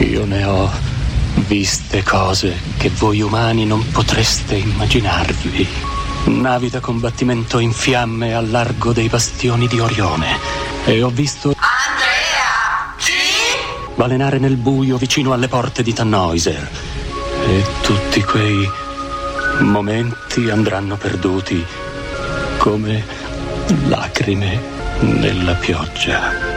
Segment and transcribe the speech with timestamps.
[0.00, 0.70] Io ne ho
[1.46, 5.68] viste cose che voi umani non potreste immaginarvi.
[6.24, 10.38] Navi da combattimento in fiamme al largo dei bastioni di Orione.
[10.86, 12.94] E ho visto Andrea!
[12.96, 13.94] Chi?
[13.94, 16.70] balenare nel buio vicino alle porte di Tannhäuser.
[17.46, 18.66] E tutti quei
[19.58, 21.62] momenti andranno perduti
[22.56, 23.04] come
[23.88, 24.60] lacrime
[25.00, 26.49] nella pioggia.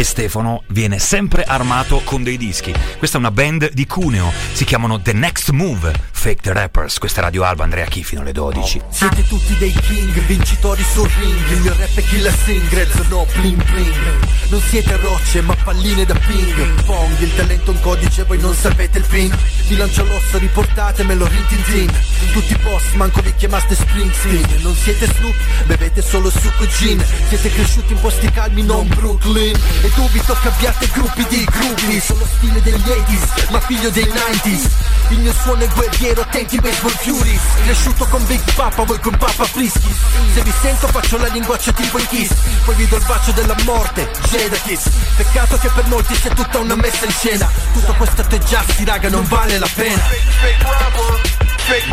[0.00, 2.72] E Stefano viene sempre armato con dei dischi.
[2.96, 6.98] Questa è una band di Cuneo, si chiamano The Next Move, Fake the Rappers.
[6.98, 8.82] Questa Radio Alba, Andrea Chi fino alle 12.
[8.90, 13.64] Siete tutti dei king, vincitori sul ring Il mio rap è killer singles, no bling
[13.64, 14.28] bling.
[14.50, 16.84] Non siete rocce ma palline da ping.
[16.84, 19.34] Pong, il talento è un codice, voi non sapete il pin
[19.68, 21.92] Vi lancio l'osso, riportatemelo rin tin tin.
[22.32, 27.02] Tutti boss, manco vi chiamaste Springsteen Non siete Snoop, bevete solo succo gin.
[27.28, 29.56] Siete cresciuti in posti calmi, non Brooklyn.
[29.82, 34.70] E dubito che abbiate gruppi di gruppi Sono stile degli 80s, ma figlio dei 90s
[35.10, 39.44] Il mio suono è guerriero, attenti baseball furies Cresciuto con Big Papa, voi con Papa
[39.44, 39.94] Frischi?
[40.34, 42.30] Se vi sento faccio la linguaccia tipo in kiss.
[42.64, 44.88] Poi vi do il bacio della morte, Jada Kiss.
[45.16, 47.50] Peccato che per molti sia tutta una messa in scena.
[47.72, 50.00] Tutto questo atteggiarsi raga non vale la pena.
[50.00, 51.20] Fake robber,
[51.56, 51.86] fake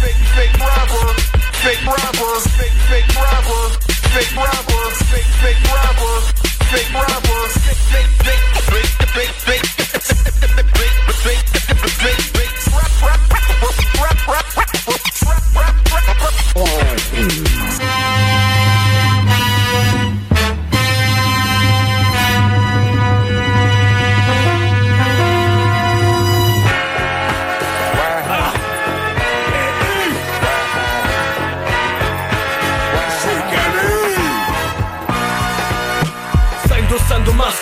[0.00, 1.14] fake fake robber,
[1.50, 3.38] fake robber, fake fake fake
[4.18, 4.42] fake
[6.68, 6.92] fake
[7.88, 9.77] fake fake fake fake fake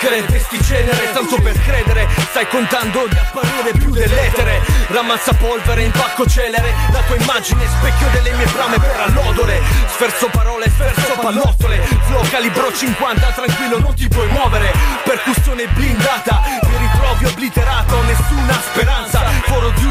[0.07, 4.61] maschere, vesti cenere Tanto per credere, stai contando di apparire più dell'etere.
[4.89, 9.61] Ramazza polvere in pacco celere La tua immagine specchio delle mie brame per allodole.
[9.89, 14.72] Sferzo parole, sferzo pallottole Flow calibro 50, tranquillo non ti puoi muovere.
[15.03, 19.16] Percussione blindata, mi ritrovi obliterato Nessuna speranza,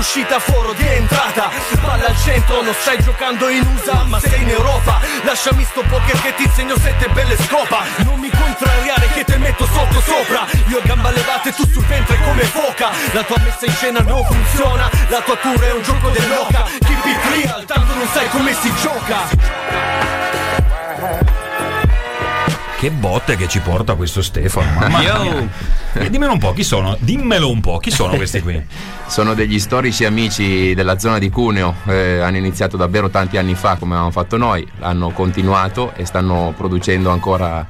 [0.05, 1.49] uscita, foro di entrata.
[1.81, 4.99] Palla al centro, non stai giocando in USA ma sei in Europa.
[5.23, 7.83] Lasciami sto poker che ti insegno sette belle scopa.
[8.03, 10.45] Non mi contrariare che te metto sotto sopra.
[10.67, 12.91] Io gamba levate tu sul ventre come foca.
[13.13, 16.65] La tua messa in scena non funziona La tua tour è un gioco dell'oca.
[16.85, 19.25] Keep it real, tanto non sai come si gioca
[22.77, 24.79] Che botte che ci porta questo Stefano.
[24.79, 25.49] Mamma mia.
[25.93, 26.97] E dimmelo un po', chi sono?
[26.99, 28.61] Dimmelo un po', chi sono questi qui?
[29.07, 33.75] Sono degli storici amici della zona di Cuneo, eh, hanno iniziato davvero tanti anni fa
[33.75, 37.65] come abbiamo fatto noi, hanno continuato e stanno producendo ancora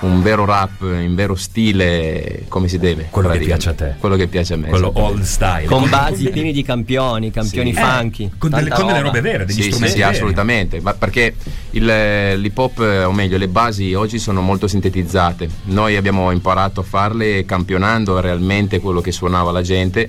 [0.00, 3.08] un vero rap in vero stile come si deve.
[3.10, 3.94] Quello che piace a te.
[3.98, 4.68] Quello che piace a me.
[4.68, 5.64] Quello old style.
[5.66, 7.80] Con basi pieni di campioni, campioni Sì.
[7.80, 8.24] funky.
[8.24, 10.14] Eh, con delle- con delle robe vere, degli Sì, sì, strumenti sì, veri.
[10.16, 11.34] assolutamente, ma perché
[11.72, 15.48] il- l'hip hop, eh, o meglio, le basi oggi sono molto sintetizzate.
[15.64, 20.08] Noi abbiamo imparato a farle campionando realmente quello che suonava la gente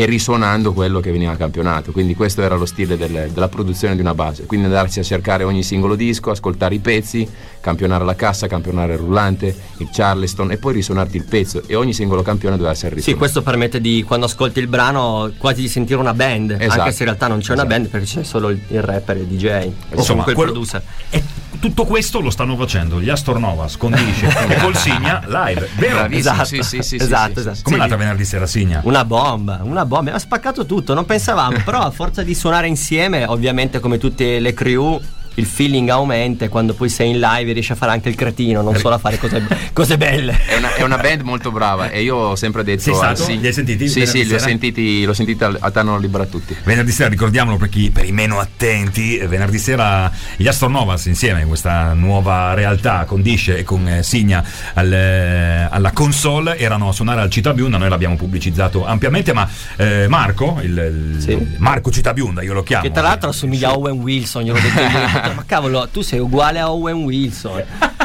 [0.00, 1.92] e risuonando quello che veniva campionato.
[1.92, 4.46] Quindi questo era lo stile del- della produzione di una base.
[4.46, 7.28] Quindi andarsi a cercare ogni singolo disco, ascoltare i pezzi,
[7.60, 11.62] campionare la cassa, campionare il rullante, il charleston e poi risuonarti il pezzo.
[11.66, 13.18] E ogni singolo campione deve essere Sì, risuonato.
[13.22, 16.56] questo permette di, quando ascolti il brano, quasi di sentire una band.
[16.58, 16.80] Esatto.
[16.80, 17.68] Anche se in realtà non c'è una Esatto.
[17.78, 19.44] band perché c'è solo il, il rapper e il DJ.
[19.92, 20.82] O Insomma, il quello- producer.
[21.10, 21.22] E
[21.60, 25.96] tutto questo lo stanno facendo gli Astornovas con Dice e col Signa live, vero?
[25.96, 27.56] Bravissimo, Esatto, sì, sì, sì, sì, esatto, sì, esatto.
[27.56, 27.62] sì.
[27.64, 28.80] Come Sì, l'altra venerdì sera Signa?
[28.84, 33.24] Una bomba, una bomba, ha spaccato tutto, non pensavamo, però a forza di suonare insieme,
[33.24, 35.00] ovviamente come tutte le crew,
[35.34, 38.60] il feeling aumenta e quando poi sei in live riesci a fare anche il cretino,
[38.62, 40.38] non solo a fare cose, cose belle.
[40.46, 43.22] È una, è una band molto brava e io ho sempre detto Sei stato?
[43.24, 46.26] Sig- Li hai sentiti Sì, sì, li ho sentiti, l'ho sentita al- a Tano Libera
[46.26, 46.54] Tutti.
[46.64, 51.48] Venerdì sera, ricordiamolo per, chi, per i meno attenti, venerdì sera gli Astornovas insieme in
[51.48, 56.92] questa nuova realtà con Disce e con eh, Signa al, eh, alla console erano a
[56.92, 60.70] suonare al Città Biunda, noi l'abbiamo pubblicizzato ampiamente, ma eh, Marco, il,
[61.16, 61.54] il- Sì.
[61.58, 62.82] Marco Città Biunda, io lo chiamo.
[62.82, 64.78] Che tra l'altro assomiglia a Owen Wilson, glielo ho detto
[65.34, 67.64] ma cavolo, tu sei uguale a Owen Wilson.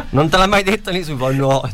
[0.09, 1.69] Non te l'ha mai detto nessuno, no.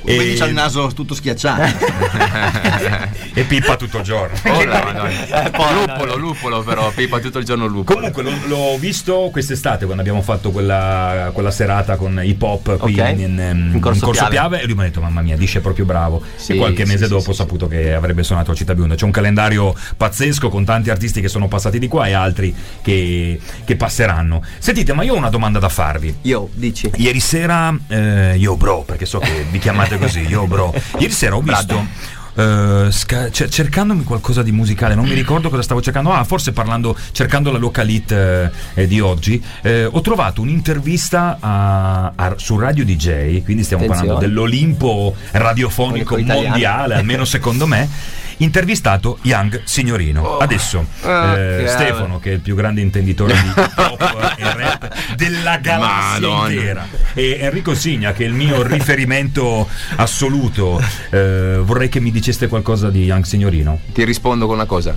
[0.00, 1.62] Come dice il naso tutto schiacciato.
[3.34, 4.36] e Pippa tutto il giorno.
[4.46, 5.44] Oh, la Madonna.
[5.46, 7.98] Eh, poi- lupolo, lupolo però, Pippa tutto il giorno lupolo.
[7.98, 12.98] Comunque l'ho, l'ho visto quest'estate quando abbiamo fatto quella, quella serata con hip hop qui
[12.98, 13.10] Ok.
[13.12, 14.60] in, in, ehm, In Corso in Piave.
[14.60, 17.04] e lui mi ha detto mamma mia Disce proprio bravo Sì, e qualche sì, mese
[17.04, 17.38] sì, dopo sì, ho sì.
[17.38, 21.28] saputo che avrebbe suonato a Città Bionda c'è un calendario pazzesco con tanti artisti che
[21.28, 25.58] sono passati di qua e altri che, che passeranno sentite ma io ho una domanda
[25.58, 26.90] da farvi Io, dici.
[26.96, 30.74] Ieri sera, eh, io bro, perché so che vi chiamate così, io bro.
[30.98, 31.86] Ieri sera ho visto
[32.34, 36.12] eh, sca- cer- cercandomi qualcosa di musicale, non mi ricordo cosa stavo cercando.
[36.12, 42.12] Ah, forse parlando, cercando la localite eh, eh, di oggi, eh, ho trovato un'intervista a-
[42.16, 44.12] a- su Radio DJ, quindi stiamo Attenzione.
[44.14, 48.20] parlando dell'Olimpo radiofonico mondiale, almeno secondo me.
[48.42, 50.38] Intervistato Young Signorino.
[50.38, 55.58] Adesso Ah, eh, Stefano, che è il più grande intenditore di pop e rap della
[55.58, 56.50] galassia Madonna.
[56.52, 62.48] intera, e Enrico Signa, che è il mio riferimento assoluto, eh, vorrei che mi diceste
[62.48, 63.80] qualcosa di Young Signorino.
[63.92, 64.96] Ti rispondo con una cosa.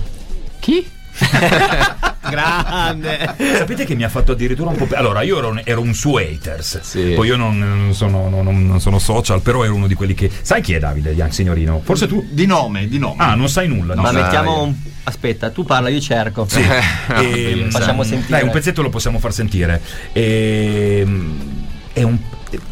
[0.58, 0.84] Chi?
[2.28, 3.34] Grande.
[3.56, 4.86] Sapete che mi ha fatto addirittura un po'.
[4.86, 6.80] pe- Allora, io ero, un- ero un suo haters.
[6.80, 7.12] Sì.
[7.14, 10.30] Poi io non, non sono, non- non sono social, però ero uno di quelli che.
[10.42, 11.80] Sai chi è Davide Young Signorino?
[11.84, 12.26] Forse tu.
[12.28, 13.22] Di nome, di nome.
[13.22, 13.94] Ah, non sai nulla.
[13.94, 14.02] no?
[14.02, 14.22] Ma sai.
[14.22, 14.74] mettiamo un...
[15.04, 16.46] Aspetta, tu parla, io cerco.
[16.48, 16.64] Sì.
[17.16, 18.38] Ehm, Facciamo sentire.
[18.38, 19.80] Dai, un pezzetto lo possiamo far sentire.
[20.12, 21.38] Ehm,
[21.92, 22.18] è, un,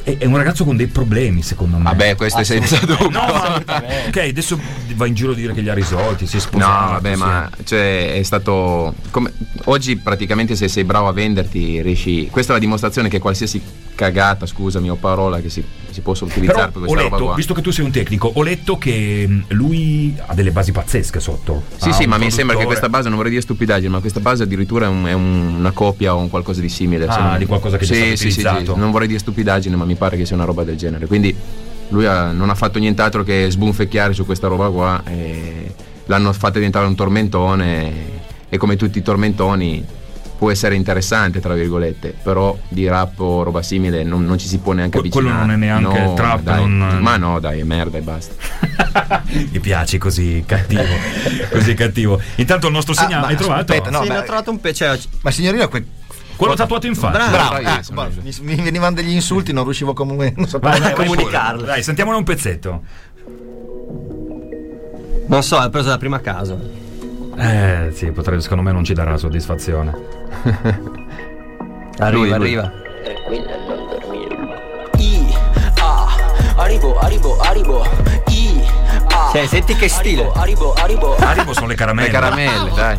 [0.02, 1.84] è- è un ragazzo con dei problemi, secondo me.
[1.84, 3.08] Vabbè, questo è senza dubbio.
[3.10, 3.62] No, ma,
[4.08, 4.58] ok, adesso
[4.94, 6.84] va in giro a dire che li ha risolti, si è sposato.
[6.84, 8.94] No, vabbè, ma cioè, è stato.
[9.10, 9.32] come-
[9.64, 12.28] oggi praticamente se sei bravo a venderti, riesci.
[12.30, 13.60] Questa è la dimostrazione che qualsiasi
[13.94, 15.62] cagata, scusami, o parola che si,
[15.94, 17.34] si possa utilizzare Però per ho questa roba letto, qua.
[17.36, 21.62] visto che tu sei un tecnico, ho letto che lui ha delle basi pazzesche sotto.
[21.76, 24.42] Sì, sì, ma mi sembra che questa base, non vorrei dire stupidaggine, ma questa base
[24.42, 27.06] addirittura è, un- è un- una copia o un qualcosa di simile.
[27.06, 29.84] Ah, non- di qualcosa che sì, è sì, sì, sì, non vorrei dire stupidaggine, ma
[29.84, 31.06] mi pare che sia una roba del genere.
[31.06, 31.34] Quindi
[31.88, 35.02] lui ha- non ha fatto nient'altro che sbunfecchiare su questa roba qua
[36.06, 37.92] l'hanno fatta diventare un tormentone
[38.48, 39.84] e come tutti i tormentoni
[40.36, 44.58] può essere interessante, tra virgolette, però di rap o roba simile non, non ci si
[44.58, 45.56] può neanche Que- quello avvicinare.
[45.58, 46.60] non è neanche No, trap, dai.
[46.68, 48.34] non- Ma no, dai, è merda e basta.
[49.50, 50.82] Mi piaci così cattivo,
[51.50, 52.20] così cattivo.
[52.36, 53.72] Intanto il nostro segna ma hai trovato?
[53.72, 54.02] aspetta, no.
[54.02, 54.84] sì, beh, ne ho trovato un pezzo.
[55.22, 55.84] Ma signorino, que-
[56.36, 57.28] Quello tatuato in faccia.
[57.30, 57.76] bravo, bravissimo.
[57.78, 60.32] ecco, guarda, mi, mi venivano degli insulti, non riuscivo comunque.
[60.36, 61.58] Non sapevo Vai, vai, come vai comunicarlo.
[61.60, 61.70] pure.
[61.70, 62.82] Dai, sentiamone un pezzetto.
[65.26, 66.58] Non so, l'ho preso da prima a caso.
[67.36, 69.92] Eh, sì, potrebbe, secondo me non ci darà soddisfazione.
[71.98, 72.72] Arriva, Lui, arriva.
[74.98, 75.34] I,
[75.78, 76.06] A,
[76.56, 77.84] arrivo, arrivo, arrivo.
[78.28, 78.33] I.
[79.32, 80.30] Cioè, senti che stile.
[80.34, 81.16] Arrivo, arrivo, arrivo.
[81.16, 82.08] Arrivo sono le caramelle.
[82.08, 82.96] Le caramelle, dai.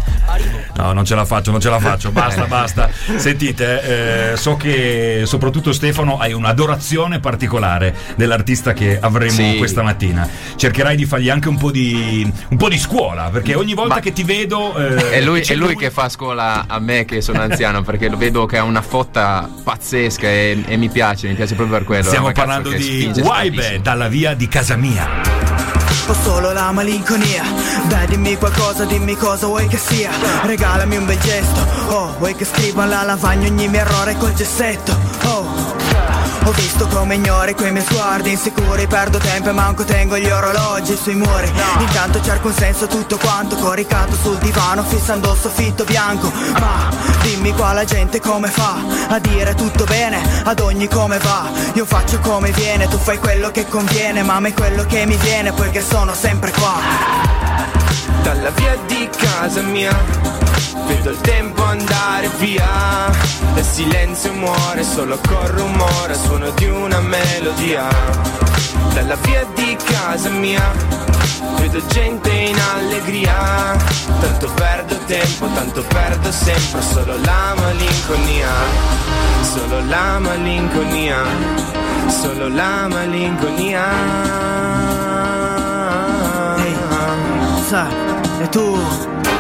[0.77, 2.89] No, non ce la faccio, non ce la faccio, basta, basta.
[3.15, 9.55] Sentite, eh, so che soprattutto Stefano hai un'adorazione particolare dell'artista che avremo Sì.
[9.57, 10.27] questa mattina.
[10.55, 13.99] Cercherai di fargli anche un po' di, un po' di scuola, perché ogni volta Ma-
[14.01, 14.75] che ti vedo...
[14.75, 18.17] eh, È lui, è lui che fa scuola a me che sono anziano perché lo
[18.17, 22.03] vedo che ha una fotta pazzesca e, e mi piace, mi piace proprio per quello.
[22.03, 25.74] Stiamo un parlando di Waibe, dalla via di casa mia.
[26.07, 27.43] Ho solo la malinconia.
[27.87, 30.11] Dai dimmi qualcosa, dimmi cosa vuoi che sia.
[30.43, 34.97] Regalami un bel gesto Oh, vuoi che scriva alla lavagna ogni mio errore col gessetto
[35.23, 35.64] Oh
[36.45, 40.95] ho visto come ignori quei miei sguardi insicuri Perdo tempo e manco tengo gli orologi
[40.95, 41.51] sui muri.
[41.79, 46.31] Intanto cerco un senso tutto quanto Coricato sul divano fissando il soffitto bianco.
[46.59, 46.89] Ma
[47.21, 48.75] dimmi qua la gente come fa
[49.09, 51.49] A dire tutto bene ad ogni come va.
[51.73, 55.15] Io faccio come viene Tu fai quello che conviene Ma a me quello che mi
[55.17, 56.73] viene Poiché sono sempre qua.
[58.21, 60.44] Dalla via di casa mia
[60.87, 63.09] Vedo il tempo andare via.
[63.55, 67.87] Il silenzio muore solo col rumore Suono di una melodia.
[68.93, 70.71] Dalla via di casa mia
[71.57, 73.75] Vedo gente in allegria.
[74.19, 78.49] Tanto perdo tempo, tanto perdo sempre Solo la malinconia.
[79.41, 81.65] Solo la malinconia
[82.07, 83.83] Solo la malinconia.
[86.57, 86.75] Ehi,
[87.67, 87.87] sa,
[88.41, 89.34] e tu?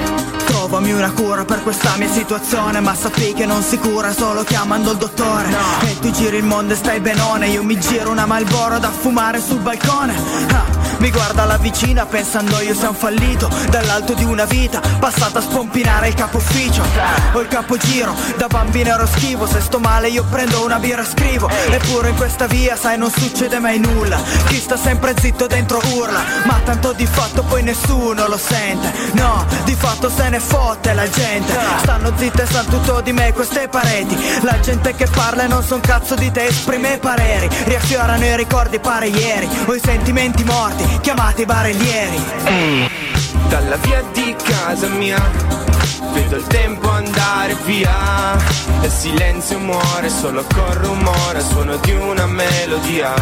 [0.75, 4.91] Trovami una cura per questa mia situazione Ma sappi che non si cura solo chiamando
[4.91, 5.47] il dottore.
[5.85, 9.39] E tu giri il mondo e stai benone Io mi giro una Malboro da fumare
[9.39, 10.13] sul balcone.
[10.51, 10.65] Ah,
[10.97, 15.41] Mi guarda la vicina pensando io sia un fallito Dall'alto di una vita passata a
[15.41, 16.83] spompinare il capo ufficio.
[17.31, 21.05] Ho il capogiro, da bambino ero schivo Se sto male io prendo una birra e
[21.05, 21.49] scrivo.
[21.69, 24.19] Eppure in questa via sai non succede mai nulla.
[24.47, 28.91] Chi sta sempre zitto dentro urla Ma tanto di fatto poi nessuno lo sente.
[29.13, 31.53] No, di fatto se ne fotte la gente.
[31.81, 34.17] Stanno zitte e sanno tutto di me queste pareti.
[34.41, 37.47] La gente che parla e non son cazzo di te esprime pareri.
[37.65, 39.47] Riaffiorano i ricordi pare ieri.
[39.67, 42.19] Ho i sentimenti morti chiamati barellieri.
[43.47, 45.21] Dalla via di casa mia
[46.13, 48.35] Vedo il tempo andare via.
[48.81, 53.13] Il silenzio muore solo col rumore Suono di una melodia.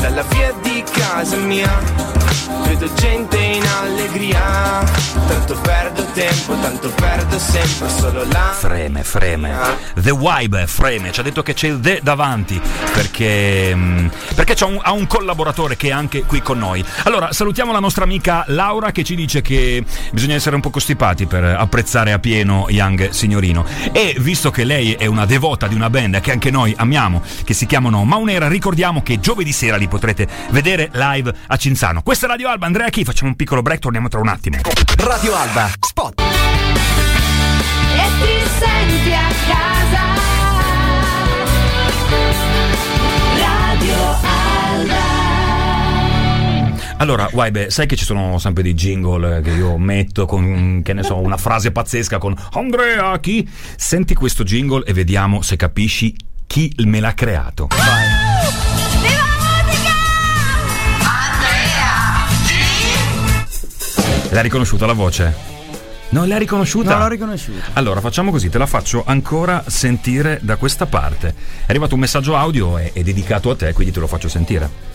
[0.00, 2.25] Dalla via di casa mia
[2.66, 4.84] Vedo gente in allegria
[5.28, 9.54] Tanto perdo tempo, tanto perdo sempre solo la Freme, freme.
[9.94, 12.60] The Vibe freme, ci ha detto che c'è il The davanti
[12.92, 16.84] perché, mm, perché un- ha un collaboratore che è anche qui con noi.
[17.04, 21.26] Allora, salutiamo la nostra amica Laura che ci dice che bisogna essere un po' costipati
[21.26, 23.64] per apprezzare a pieno Young Signorino.
[23.92, 27.54] E visto che lei è una devota di una band che anche noi amiamo, che
[27.54, 32.02] si chiamano Maunera, ricordiamo che giovedì sera li potrete vedere live a Cinzano.
[32.02, 34.56] Questa è Radio Alba, Andrea Chi, facciamo un piccolo break, torniamo tra un attimo.
[34.98, 36.20] Radio Alba, spot.
[36.20, 36.24] E
[38.20, 40.02] ti senti a casa
[43.38, 43.94] Radio
[44.74, 45.04] Alba
[46.98, 51.02] Allora, Waibe, sai che ci sono sempre dei jingle che io metto con, che ne
[51.02, 53.48] so, una frase pazzesca con Andrea chi?
[53.76, 56.14] Senti questo jingle e vediamo se capisci
[56.46, 57.68] chi me l'ha creato.
[64.30, 65.54] L'hai riconosciuta la voce?
[66.08, 66.90] Non l'hai riconosciuta?
[66.90, 67.66] Non l'ho riconosciuta.
[67.74, 71.34] Allora, facciamo così, te la faccio ancora sentire da questa parte.
[71.64, 74.94] È arrivato un messaggio audio, è, è dedicato a te, quindi te lo faccio sentire.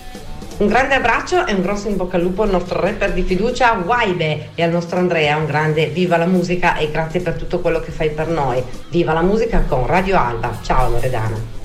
[0.57, 3.81] Un grande abbraccio e un grosso in bocca al lupo al nostro rapper di fiducia
[3.83, 7.79] Waibe e al nostro Andrea un grande viva la musica e grazie per tutto quello
[7.79, 8.61] che fai per noi.
[8.89, 10.59] Viva la musica con Radio Alba.
[10.61, 11.60] Ciao Loredana.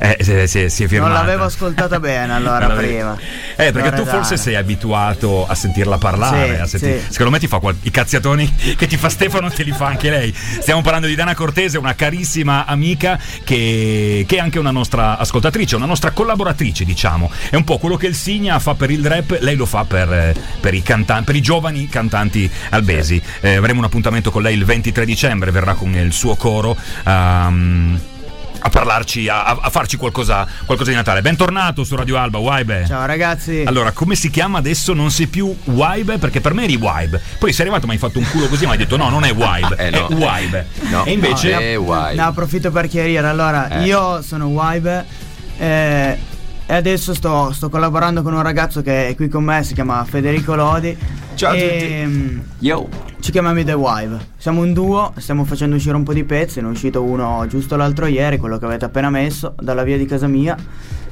[0.00, 1.12] Eh, si, si- si è Non firmata.
[1.14, 3.16] l'avevo ascoltata bene allora Non prima.
[3.56, 6.54] Eh, perché tu forse sei abituato a sentirla parlare.
[6.54, 7.06] Sì, a senti- sì.
[7.10, 10.08] Secondo me ti fa qual- i cazziatoni che ti fa Stefano, te li fa anche
[10.10, 10.32] lei.
[10.34, 15.74] Stiamo parlando di Dana Cortese, una carissima amica che, che è anche una nostra ascoltatrice,
[15.76, 17.30] una nostra collaboratrice, diciamo.
[17.50, 20.12] È un po' quello che il Signa fa per il rap, lei lo fa per,
[20.12, 23.20] eh, per i, cantan- per i giovani cantanti albesi.
[23.40, 26.76] Eh, avremo un appuntamento con lei il 23 dicembre, verrà con il suo coro.
[27.04, 28.00] ehm,
[28.60, 31.20] a parlarci, a, a farci qualcosa, qualcosa di Natale.
[31.22, 32.84] Bentornato su Radio Alba, Waibe.
[32.86, 33.62] Ciao ragazzi.
[33.64, 34.92] Allora, come si chiama adesso?
[34.94, 36.18] Non sei più Wibe?
[36.18, 37.20] Perché per me eri Wibe.
[37.38, 39.32] Poi sei arrivato, mi hai fatto un culo così, ma hai detto no, non è
[39.32, 40.08] Wibe, Eh, no.
[40.08, 40.66] è Wibe.
[40.90, 41.72] No, e invece.
[41.72, 42.14] è Wibe.
[42.14, 43.26] Ne approfitto per chiarire.
[43.26, 43.84] Allora, Eh.
[43.84, 45.04] io sono Waibe
[45.58, 46.18] eh,
[46.66, 50.04] e adesso sto, sto collaborando con un ragazzo che è qui con me, si chiama
[50.04, 50.96] Federico Lodi.
[51.38, 52.88] Ciao a e, mm, Yo.
[53.20, 54.18] Ci chiamiamo The Wive.
[54.38, 56.60] Siamo un duo, stiamo facendo uscire un po' di pezzi.
[56.60, 60.04] Ne è uscito uno giusto l'altro ieri, quello che avete appena messo, dalla via di
[60.04, 60.56] casa mia.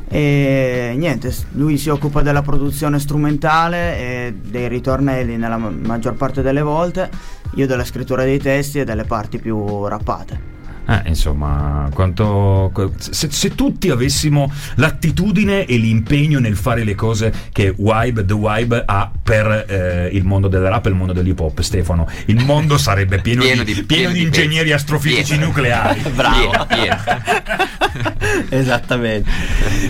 [0.08, 6.42] E niente, lui si occupa della produzione strumentale e dei ritornelli nella ma- maggior parte
[6.42, 7.08] delle volte,
[7.54, 10.55] io della scrittura dei testi e delle parti più rappate.
[10.88, 12.70] Eh, insomma, quanto.
[12.98, 18.82] Se, se tutti avessimo l'attitudine e l'impegno nel fare le cose che Wibe, The Wibe
[18.86, 22.78] ha per eh, il mondo del rap e il mondo dell'hip hop, Stefano, il mondo
[22.78, 25.46] sarebbe pieno, Pieno di, di- pieno pieno di di ingegneri astrofisici Pieno.
[25.46, 26.00] nucleari.
[26.14, 26.50] Bravo.
[26.50, 26.96] Pieno, pieno.
[28.50, 29.28] Esattamente.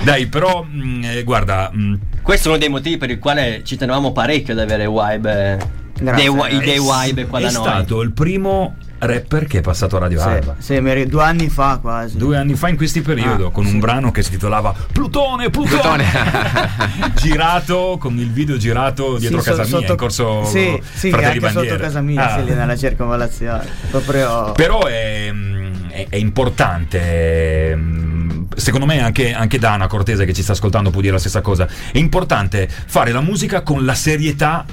[0.03, 1.71] Dai, però, mh, eh, guarda.
[1.73, 5.85] mh, Questo è uno dei motivi per il quale ci tenevamo parecchio ad avere Wibe.
[5.99, 7.63] Grazie, dei, i dei è- Wibe qua è da noi.
[7.63, 10.55] stato il primo rapper che è passato a Radio Sì, Alba.
[10.59, 12.17] sì, due anni fa quasi.
[12.17, 13.79] Due anni fa in questo periodo, Ah, con un sì.
[13.79, 16.05] brano che si titolava Plutone, Plutone,
[17.15, 21.27] girato con il video girato dietro Sì, casa so- mia, in corso Sì, sì, Fratelli
[21.27, 21.69] anche Bandiera.
[21.71, 22.45] sotto casa mia, Ah.
[22.45, 23.65] sì, nella circonvallazione.
[23.91, 24.53] Proprio.
[24.53, 30.43] Però è, mm, è- è importante, mm, secondo me anche, anche Dana Cortese che ci
[30.43, 34.65] sta ascoltando può dire la stessa cosa, è importante fare la musica con la serietà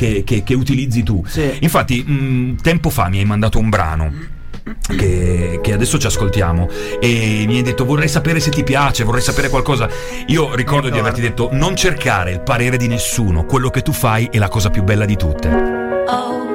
[0.00, 1.22] che, che- che utilizzi tu.
[1.26, 1.58] Sì.
[1.60, 4.38] Infatti, mm, tempo fa mi hai mandato un brano.
[4.86, 6.68] Che, che adesso ci ascoltiamo
[7.00, 9.88] e mi hai detto vorrei sapere se ti piace, vorrei sapere qualcosa.
[10.26, 14.28] Io ricordo di averti detto non cercare il parere di nessuno, quello che tu fai
[14.30, 15.48] è la cosa più bella di tutte.
[15.48, 16.49] Oh,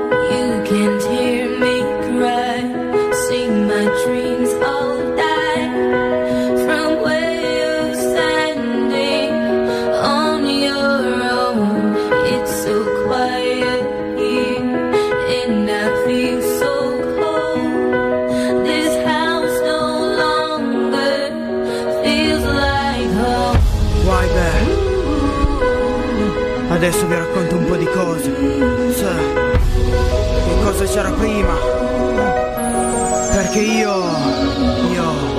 [26.75, 28.36] Adesso vi racconto un po' di cose.
[28.91, 31.53] Sa, che cosa c'era prima?
[33.32, 33.94] Perché io.
[34.91, 35.35] Io.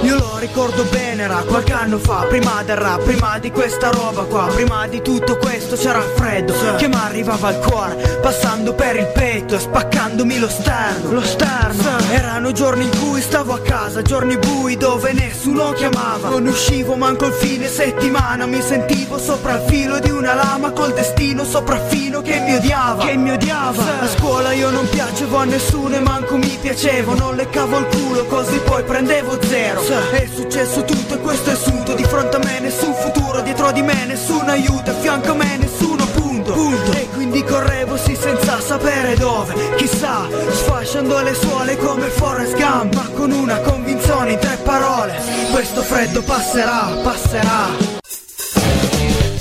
[0.46, 4.86] Ricordo bene, era qualche anno fa, prima del rap, prima di questa roba qua, prima
[4.86, 9.56] di tutto questo c'era il freddo che mi arrivava al cuore, passando per il petto
[9.56, 11.12] e spaccandomi lo sterno.
[11.12, 11.98] Lo sterno.
[12.12, 16.28] Erano giorni in cui stavo a casa, giorni bui dove nessuno chiamava.
[16.28, 20.94] Non uscivo manco il fine settimana, mi sentivo sopra il filo di una lama col
[20.94, 23.04] destino sopraffino che mi odiava.
[23.04, 24.00] Che mi odiava.
[24.00, 28.05] A scuola io non piacevo a nessuno e manco mi piacevo, non leccavo il culo
[28.24, 29.82] così poi prendevo zero.
[30.10, 33.82] È successo tutto e questo è sunto, di fronte a me nessun futuro, dietro di
[33.82, 36.52] me nessun aiuto, a fianco a me nessuno punto.
[36.52, 36.92] punto.
[36.92, 42.94] E quindi quindi correvo sì senza sapere dove Chissà, sfasciando le suole come Forrest Gump
[42.94, 45.20] Ma con una convinzione in tre parole
[45.52, 47.95] Questo freddo passerà, passerà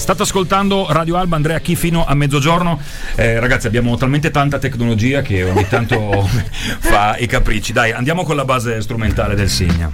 [0.06, 2.80] State ascoltando Radio Alba, Andrea qui fino a mezzogiorno.
[3.16, 6.22] Eh, ragazzi, abbiamo talmente tanta tecnologia che ogni tanto
[6.78, 7.74] fa i capricci.
[7.74, 9.92] Dai, andiamo con la base strumentale del Signa.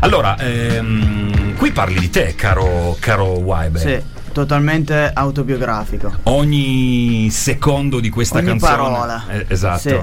[0.00, 3.78] Allora, ehm, qui parli di te, caro, caro Wybe.
[3.78, 4.02] Sì,
[4.32, 6.12] totalmente autobiografico.
[6.24, 8.72] Ogni secondo di questa Ogni canzone.
[8.72, 9.24] parola.
[9.28, 9.78] Eh, esatto.
[9.78, 9.96] Sì.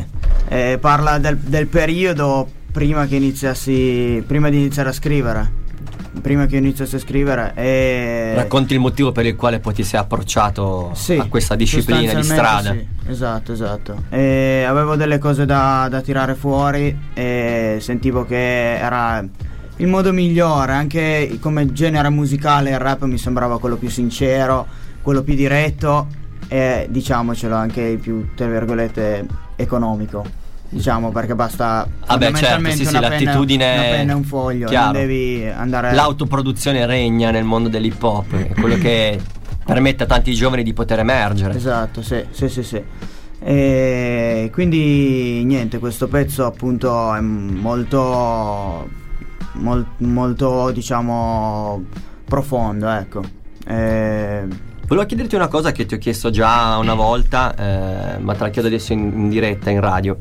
[0.47, 4.23] Eh, parla del, del periodo prima che iniziassi.
[4.25, 5.65] prima di iniziare a scrivere.
[6.21, 8.31] Prima che io iniziassi a scrivere e.
[8.35, 12.23] Racconti il motivo per il quale poi ti sei approcciato Sì, a questa disciplina di
[12.23, 12.71] strada.
[12.71, 14.03] sì, esatto, esatto.
[14.09, 19.23] E avevo delle cose da, da tirare fuori e sentivo che era
[19.79, 24.65] il modo migliore, anche come genere musicale il rap mi sembrava quello più sincero,
[25.03, 26.07] quello più diretto
[26.47, 29.23] e diciamocelo anche il più, tra virgolette,
[29.55, 30.25] economico.
[30.69, 34.67] Diciamo perché basta Vabbè, certo, sì, sì, una penna- l'attitudine una penna e un foglio,
[34.67, 34.91] chiaro.
[34.91, 39.17] non devi andare L'autoproduzione regna nel mondo dell'hip hop, è quello che
[39.65, 41.55] permette a tanti giovani di poter emergere.
[41.55, 42.81] Esatto, sì, sì, sì, sì.
[43.39, 48.89] E quindi niente, questo pezzo appunto è molto,
[49.53, 51.83] mol- molto diciamo
[52.25, 53.21] profondo, ecco.
[53.65, 54.47] E-
[54.87, 58.49] Volevo chiederti una cosa che ti ho chiesto già una volta, eh, ma te la
[58.49, 60.17] chiedo adesso in, in diretta, in radio.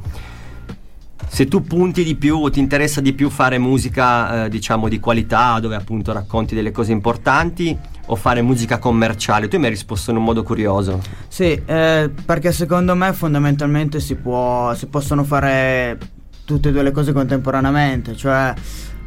[1.29, 5.61] Se tu punti di più, ti interessa di più fare musica, eh, diciamo, di qualità,
[5.61, 9.49] dove appunto racconti delle cose importanti, o fare musica commerciale?
[9.49, 11.03] Tu mi hai risposto in un modo curioso.
[11.29, 15.99] Sì, eh, perché secondo me fondamentalmente si, può, si possono fare
[16.45, 18.55] tutte e due le cose contemporaneamente, cioè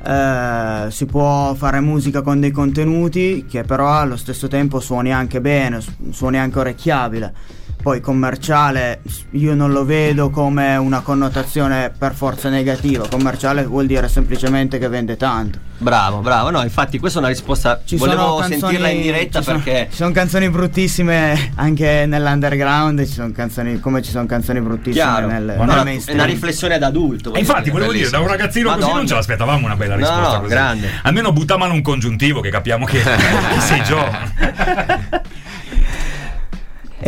[0.04, 5.42] eh, si può fare musica con dei contenuti che però allo stesso tempo suoni anche
[5.42, 7.34] bene, su- suoni anche orecchiabile.
[7.81, 9.00] Poi commerciale
[9.31, 14.89] io non lo vedo come una connotazione per forza negativa, commerciale vuol dire semplicemente che
[14.89, 15.59] vende tanto.
[15.77, 16.50] Bravo, bravo.
[16.50, 17.81] No, infatti questa è una risposta.
[17.86, 19.88] Ci volevo sono canzoni- sentirla in diretta ci sono- perché.
[19.91, 25.27] ci sono canzoni bruttissime anche nell'underground, ci sono canzoni come ci sono canzoni bruttissime Chiaro,
[25.27, 26.20] nel, nel no, è mainstream.
[26.20, 27.33] una riflessione da adulto.
[27.33, 30.39] E infatti, volevo dire, da un ragazzino così non ce l'aspettavamo una bella risposta no,
[30.42, 30.50] così.
[30.50, 30.89] grande.
[31.03, 35.22] Almeno buttamano un congiuntivo che capiamo che, che sei giovane.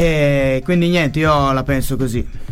[0.01, 2.49] E quindi niente, io la penso così.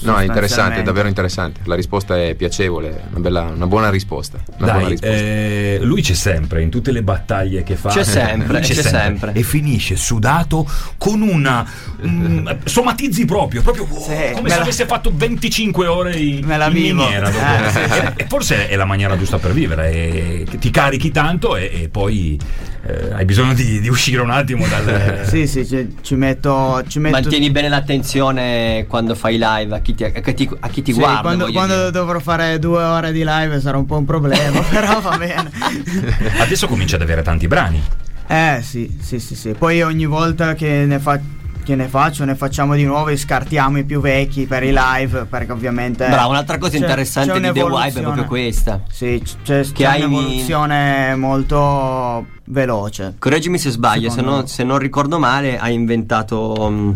[0.00, 1.60] No, è interessante, è davvero interessante.
[1.64, 4.38] La risposta è piacevole, una, bella- una buona risposta.
[4.56, 5.14] Una buona Dai, risposta.
[5.16, 7.90] eh, lui c'è sempre in tutte le battaglie che fa.
[7.90, 9.32] C'è sempre, Lui c'è sempre.
[9.34, 11.68] E finisce sudato con una.
[12.06, 16.56] mm, somatizzi proprio, proprio wow, come me se la- avesse fatto 25 ore in, Me
[16.56, 17.02] la in vivo.
[17.02, 17.28] miniera.
[17.28, 18.00] Eh, sì, sì.
[18.16, 19.90] E- forse è la maniera giusta per vivere.
[19.90, 22.38] e ti carichi tanto e, e poi
[22.86, 25.26] eh, hai bisogno di, di uscire un attimo dal.
[25.28, 26.82] Sì, sì, ci, ci metto.
[26.86, 30.82] Ci metto Mantieni bene l'attenzione quando fai live a chi ti, a chi, a chi
[30.82, 31.20] ti Sì, guarda.
[31.20, 35.16] quando, quando dovrò fare due ore di live sarà un po' un problema, però va
[35.16, 35.50] bene.
[36.40, 37.82] Adesso comincia ad avere tanti brani.
[38.26, 39.50] Eh sì, sì, sì, sì.
[39.58, 41.18] Poi ogni volta che ne, fa-
[41.64, 45.24] che ne faccio, ne facciamo di nuovo e scartiamo i più vecchi per i live,
[45.24, 46.06] perché ovviamente...
[46.08, 48.82] Bravo, un'altra cosa c'è- interessante c'è di The Vibe è proprio questa.
[48.90, 53.14] Sì, c- c'è, Che c'è hai- un'evoluzione molto veloce.
[53.18, 54.42] Correggimi se sbaglio, se, me.
[54.46, 56.90] se non ricordo male, hai inventato mm,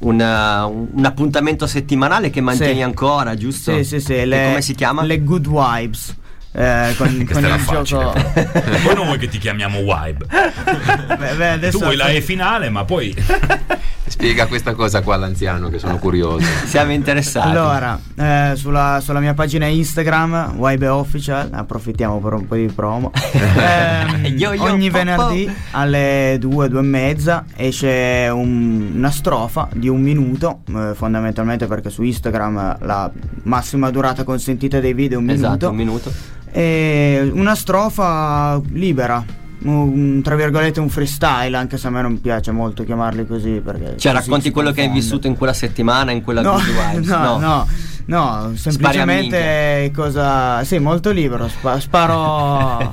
[0.00, 2.82] una- un, un appuntamento settimanale che mantieni Sì.
[2.82, 3.74] ancora, giusto?
[3.76, 4.24] Sì, sì, sì.
[4.24, 5.02] Le, come si chiama?
[5.02, 6.16] Le Good Vibes.
[6.54, 8.12] Eh, con, con il gioco...
[8.12, 10.26] Poi non vuoi che ti chiamiamo Vibe.
[11.18, 13.14] Beh, beh, Tu vuoi la E finale, ma poi.
[14.12, 16.44] Spiega questa cosa qua all'anziano che sono curioso.
[16.66, 17.48] Siamo interessati.
[17.48, 23.10] Allora, eh, sulla, sulla mia pagina Instagram, YB Official, approfittiamo per un po' di promo.
[23.32, 25.04] Ehm, Yo, yo, ogni po, po.
[25.04, 31.66] venerdì alle 2, 2 e mezza esce un- una strofa di un minuto, eh, fondamentalmente
[31.66, 33.10] perché su Instagram la
[33.44, 35.70] massima durata consentita dei video è un Esatto, minuto.
[35.70, 36.12] un minuto.
[36.52, 39.24] E una strofa libera.
[39.64, 43.96] Un, tra virgolette un freestyle anche se a me non piace molto chiamarli così perché
[43.96, 47.06] Cioè, così racconti quello che hai vissuto in quella settimana, in quella No, Good Vibes.
[47.08, 47.66] no, no,
[48.06, 50.64] no, semplicemente cosa.
[50.64, 51.46] Sì, molto libero.
[51.48, 52.14] spa- sparo
[52.78, 52.92] a,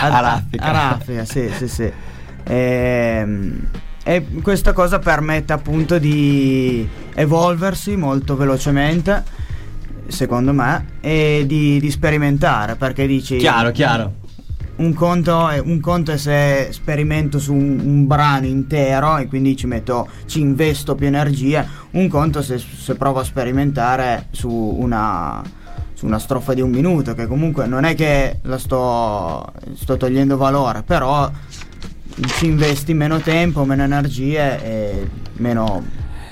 [0.00, 0.64] A raffica.
[0.64, 1.90] a raffica, sì, sì, sì.
[2.44, 3.66] Ehm,
[4.02, 9.22] E, questa cosa permette appunto di evolversi molto velocemente,
[10.08, 13.36] secondo me, e di, di sperimentare perché dici.
[13.36, 14.14] Chiaro, chiaro.
[14.80, 19.54] Un conto, è, un conto è se sperimento su un, un brano intero e quindi
[19.54, 21.66] ci metto, ci investo più energie.
[21.90, 25.42] Un conto se, se provo a sperimentare su una,
[25.92, 30.38] su una strofa di un minuto, che comunque non è che la sto, sto togliendo
[30.38, 31.30] valore, però
[32.38, 35.84] ci investi meno tempo, meno energie e meno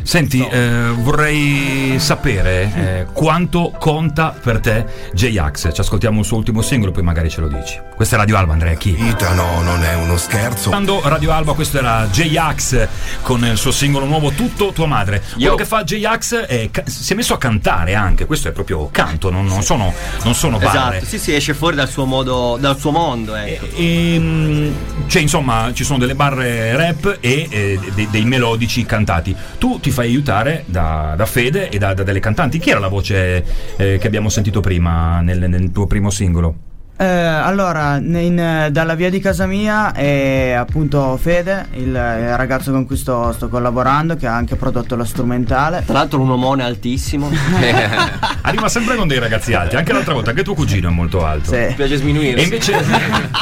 [0.02, 5.72] Senti, eh, vorrei sapere eh, quanto conta per te J-Ax.
[5.72, 7.78] Ci ascoltiamo il suo ultimo singolo, poi magari ce lo dici.
[7.94, 8.74] Questa è Radio Alba, Andrea.
[8.74, 8.96] Chi?
[8.98, 10.70] Italo non è uno scherzo.
[10.70, 12.88] Quando Radio Alba, questo era J-Ax
[13.22, 15.22] con il suo singolo nuovo Tutto tua madre.
[15.34, 18.24] Quello che fa J-Ax è ca- si è messo a cantare anche.
[18.24, 19.92] Questo è proprio canto, non, non sono,
[20.24, 20.98] non sono barre.
[20.98, 23.66] Esatto, sì, sì, esce fuori dal suo modo, dal suo mondo, ecco.
[23.74, 24.72] E, mm,
[25.06, 29.34] cioè, insomma, ci sono delle barre rap e eh, de- dei melodici cantati.
[29.58, 32.59] Tu ti fai aiutare da, da Fede e da, da delle cantanti.
[32.59, 33.44] Chi era la voce
[33.77, 36.67] eh, che abbiamo sentito prima nel, nel tuo primo singolo?
[37.00, 42.87] Eh, allora, in- dalla via di casa mia è appunto Fede, il, il ragazzo con
[42.87, 45.84] cui sto, sto collaborando, che ha anche prodotto lo strumentale.
[45.87, 47.30] Tra l'altro un omone altissimo.
[48.42, 49.76] Arriva sempre con dei ragazzi alti.
[49.76, 51.52] Anche l'altra volta, anche tuo cugino è molto alto.
[51.52, 51.66] Sì.
[51.68, 52.40] Mi piace sminuirsi.
[52.40, 52.84] E invece,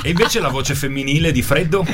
[0.03, 1.87] e invece la voce femminile di Freddo?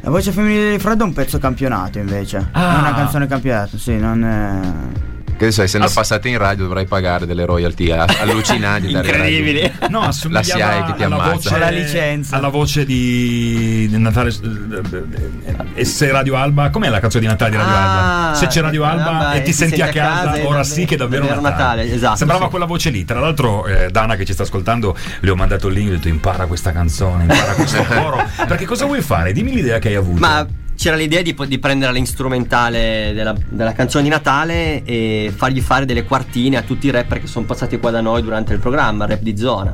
[0.00, 2.48] La voce femminile di Freddo è un pezzo campionato invece.
[2.50, 2.74] Ah.
[2.74, 5.12] È una canzone campionato, sì, non è...
[5.36, 9.70] Che adesso essendo passate in radio dovrai pagare delle royalty a- allucinanti radio.
[9.90, 11.32] No, La SIAE che ti alla ammazza.
[11.50, 12.36] voce, La licenza.
[12.36, 17.56] alla voce di Natale eh, e se Radio Alba com'è la canzone di Natale di
[17.56, 20.62] Radio Ah, Alba se c'è Radio Alba Alba e ti senti a casa, e ora
[20.64, 22.50] sì che è davvero, davvero Natale, esatto, sembrava sì.
[22.50, 25.74] quella voce lì tra l'altro eh, Dana che ci sta ascoltando le ho mandato il
[25.74, 29.52] link e ho detto impara questa canzone impara questo coro perché cosa vuoi fare dimmi
[29.52, 34.10] l'idea che hai avuto Ma c'era l'idea di, di prendere l'instrumentale della, della canzone di
[34.10, 38.00] Natale e fargli fare delle quartine a tutti i rapper che sono passati qua da
[38.00, 39.72] noi durante il programma, rap di zona.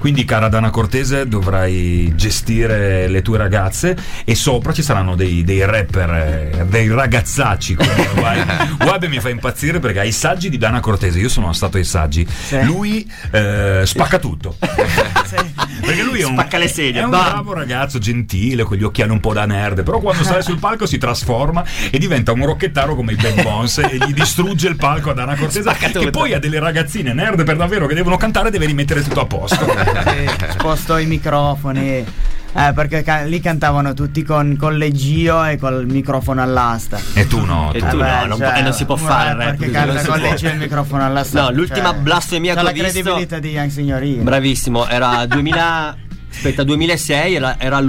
[0.00, 5.62] Quindi, cara Dana Cortese, dovrai gestire le tue ragazze e sopra ci saranno dei, dei
[5.66, 7.76] rapper, eh, dei ragazzacci.
[8.80, 11.18] Web mi fa impazzire perché ha i saggi di Dana Cortese.
[11.18, 12.26] Io sono stato ai saggi.
[12.62, 14.56] Lui eh, spacca tutto.
[15.80, 19.10] Perché lui è un, Spacca le sedie, è un bravo ragazzo, gentile, con gli occhiali
[19.10, 19.82] un po' da nerd.
[19.82, 23.78] Però quando sale sul palco si trasforma e diventa un rocchettaro come i Bad Bones
[23.78, 25.62] e gli distrugge il palco a Dana Cortese.
[25.62, 26.10] Spacca Che tutto.
[26.10, 29.66] poi ha delle ragazzine nerd per davvero che devono cantare deve rimettere tutto a posto.
[30.50, 32.04] Sposto i microfoni.
[32.52, 36.98] Eh, perché ca- lì cantavano tutti con, con leggio e col microfono all'asta.
[37.14, 37.72] E tu no.
[37.72, 37.86] E tu.
[37.90, 40.04] tu Vabbè, no, non, cioè, e non si può un fare rap così, canta non
[40.04, 40.28] con può.
[40.30, 41.42] leggio e il microfono all'asta.
[41.42, 44.22] No, l'ultima blasfemia c'ha che ho la visto- credibilità di Young Signorina.
[44.24, 45.96] Bravissimo, era 2000,
[46.28, 47.80] aspetta, 2006, era, era a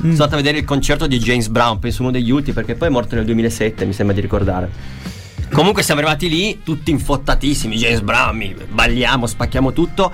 [0.00, 0.10] Lucca.
[0.10, 2.88] Sono andato a vedere il concerto di James Brown, penso uno degli ultimi, perché poi
[2.88, 4.70] è morto nel 2007, mi sembra di ricordare.
[5.52, 10.12] Comunque siamo arrivati lì, tutti infottatissimi, James Brown, mi- balliamo, spacchiamo tutto.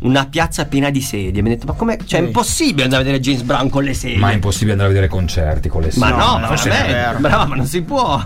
[0.00, 1.40] Una piazza piena di sedie.
[1.40, 1.96] Mi ha detto, ma com'è?
[2.04, 4.18] Cioè, è impossibile andare a vedere James Brown con le sedie.
[4.18, 6.22] Ma è impossibile andare a vedere concerti con le Ma sedie.
[6.24, 7.18] no, no, forse non è vero.
[7.18, 8.22] brava, ma non si può.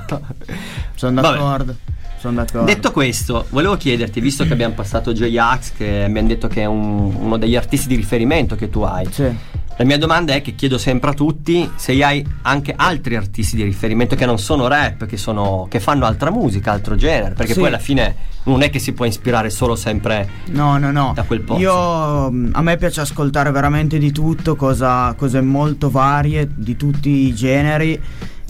[0.97, 1.37] Sono Vabbè.
[1.37, 1.77] d'accordo.
[2.19, 2.67] Sono d'accordo.
[2.67, 6.67] Detto questo, volevo chiederti, visto che abbiamo passato J-Ax, che mi hanno detto che è
[6.67, 9.07] un- uno degli artisti di riferimento che tu hai.
[9.11, 9.33] Sì.
[9.81, 13.63] La mia domanda è che chiedo sempre a tutti se hai anche altri artisti di
[13.63, 17.61] riferimento che non sono rap, che, sono, che fanno altra musica, altro genere, perché Sì.
[17.61, 21.13] poi alla fine non è che si può ispirare solo sempre No, no, no.
[21.15, 21.63] da quel posto.
[21.63, 27.09] Io mh, a me piace ascoltare veramente di tutto, cosa- cose molto varie, di tutti
[27.09, 27.99] i generi.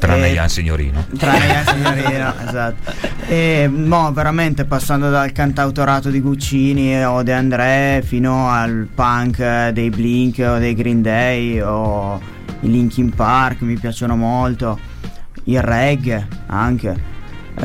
[0.01, 1.05] Tranne E- Ian Signorino.
[1.17, 2.93] Tranne Ian Signorino, esatto.
[3.29, 9.71] E mo, veramente passando dal cantautorato di Guccini o De André fino al punk eh,
[9.73, 12.21] dei Blink o dei Green Day o
[12.63, 14.79] i Linkin Park mi piacciono molto.
[15.45, 17.09] Il reggae anche.
[17.61, 17.65] Eh,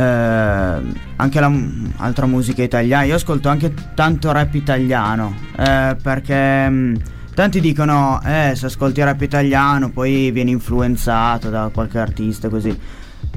[1.17, 3.03] anche la m- altra musica italiana.
[3.05, 6.97] Io ascolto anche tanto rap italiano eh, perché mh,
[7.35, 12.75] tanti dicono eh, se ascolti rap italiano poi vieni influenzato da qualche artista così.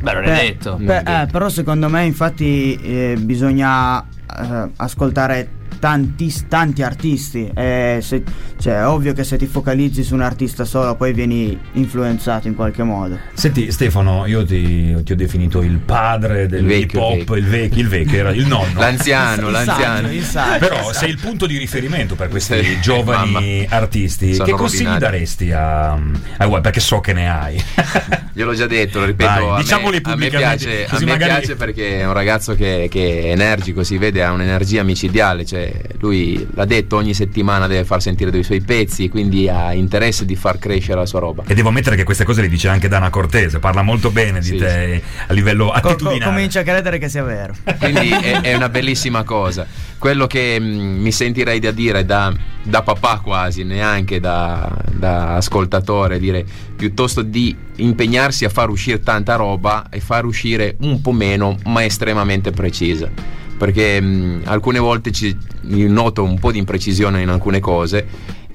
[0.00, 0.78] Beh, non è Beh, detto.
[0.78, 7.50] eh, però secondo me infatti eh, bisogna eh, ascoltare tanti, tanti artisti.
[7.54, 8.22] eh, se-
[8.60, 12.54] cioè, è ovvio che se ti focalizzi su un artista solo poi vieni influenzato in
[12.54, 13.18] qualche modo.
[13.32, 17.44] Senti Stefano, io ti, ti ho definito il padre del Il hip vecchio, hop, il
[17.44, 17.80] vecchio.
[17.80, 18.78] il vecchio, era il nonno.
[18.80, 19.96] L'anziano, Il l'anziano.
[20.08, 20.58] saggio, il saggio.
[20.68, 23.76] Però sei il punto di riferimento per questi Sì, giovani mamma.
[23.76, 24.34] artisti.
[24.34, 26.62] Sono che consigli daresti a, a Web?
[26.62, 27.62] Perché so che ne hai.
[28.32, 29.30] Gliel'ho già detto, lo ripeto.
[29.30, 32.12] Vai, a, me, diciamoli a me pubblicamente, piace, a me magari- piace perché è un
[32.12, 35.44] ragazzo che, che è energico, si vede, ha un'energia micidiale.
[35.44, 35.67] Cioè,
[36.00, 40.36] lui l'ha detto, ogni settimana deve far sentire dei suoi pezzi, quindi ha interesse di
[40.36, 41.44] far crescere la sua roba.
[41.46, 44.46] E devo ammettere che queste cose le dice anche Dana Cortese, parla molto bene di
[44.46, 46.32] Sì, te a livello Co- co- attitudinale.
[46.32, 47.54] comincio a credere che sia vero.
[47.78, 49.66] Quindi è, è una bellissima cosa.
[49.98, 56.18] Quello che mm, mi sentirei da dire da, da papà quasi, neanche da, da ascoltatore,
[56.18, 56.44] dire
[56.76, 61.84] piuttosto di impegnarsi a far uscire tanta roba e far uscire un po' meno, ma
[61.84, 63.10] estremamente precisa.
[63.58, 68.06] Perché mm, alcune volte ci noto un po' di imprecisione in alcune cose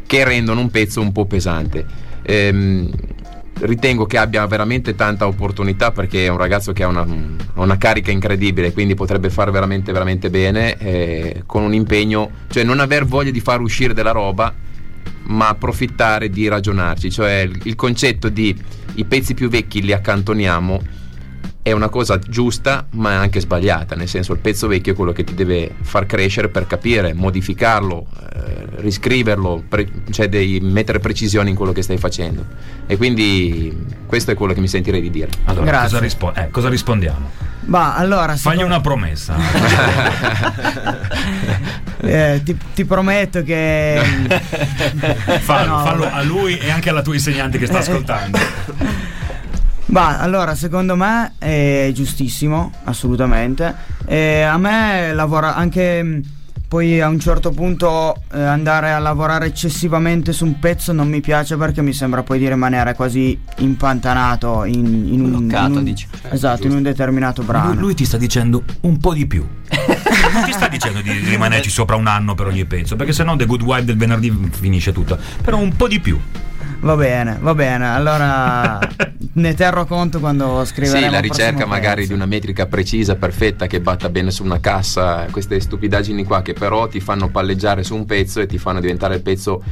[0.08, 1.86] che rendono un pezzo un po' pesante.
[2.24, 2.90] Ehm,
[3.60, 7.06] ritengo che abbia veramente tanta opportunità perché è un ragazzo che ha una,
[7.56, 12.80] una carica incredibile, quindi potrebbe fare veramente, veramente bene eh, con un impegno, cioè non
[12.80, 14.54] aver voglia di far uscire della roba,
[15.26, 18.56] ma approfittare di ragionarci, cioè il, il concetto di
[18.96, 20.82] i pezzi più vecchi li accantoniamo
[21.64, 25.14] è una cosa giusta ma è anche sbagliata, nel senso il pezzo vecchio è quello
[25.14, 31.50] che ti deve far crescere per capire, modificarlo, eh, riscriverlo, pre- cioè devi mettere precisione
[31.50, 32.46] in quello che stai facendo.
[32.86, 33.74] E quindi
[34.06, 35.30] questo è quello che mi sentirei di dire.
[35.46, 35.88] Allora, Grazie.
[35.88, 37.30] cosa, rispo- eh, cosa rispondiamo?
[37.66, 39.36] Ma allora, Fagli secondo- una promessa.
[42.02, 44.02] eh, ti, ti prometto che...
[45.40, 48.38] fallo, No, fallo a lui e anche alla tua insegnante che sta Eh, ascoltando.
[49.94, 53.74] Ma allora, secondo me è giustissimo, assolutamente.
[54.08, 56.22] E a me lavora anche mh,
[56.68, 61.22] poi a un certo punto eh, andare a lavorare eccessivamente su un pezzo non mi
[61.22, 65.84] piace perché mi sembra poi di rimanere quasi impantanato in, in un, Bloccato, in un-
[65.84, 66.08] dici.
[66.32, 67.74] Esatto, in un determinato brano.
[67.74, 69.46] Lui, lui ti sta dicendo un po' di più.
[70.34, 73.46] Non ti sta dicendo di rimanerci sopra un anno per ogni pezzo, perché sennò The
[73.46, 75.20] Good Wife del venerdì finisce tutto.
[75.44, 76.20] Però un po' di più.
[76.80, 77.88] Va bene, va bene.
[77.88, 78.80] Allora
[79.36, 82.08] ne terrò conto quando scriveremo Sì, la ricerca magari pezzo.
[82.10, 86.54] di una metrica precisa, perfetta, che batta bene su una cassa, queste stupidaggini qua che
[86.54, 89.64] però ti fanno palleggiare su un pezzo e ti fanno diventare il pezzo,